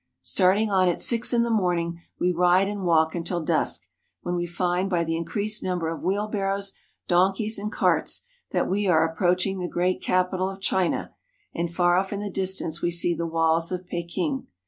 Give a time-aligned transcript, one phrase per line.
[0.23, 3.87] Starting on at six in the morning we ride and walk until dusk,
[4.23, 6.73] when we find by the increased number of wheelbar rows,
[7.07, 11.13] donkeys, and carts that we are approaching the great capital of China,
[11.53, 14.47] and far off in the distance we see the walls of Peking.